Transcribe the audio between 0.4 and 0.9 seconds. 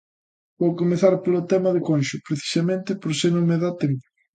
Vou